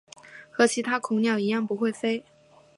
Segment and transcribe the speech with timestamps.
[0.49, 2.25] 和其他恐鸟一样不会飞。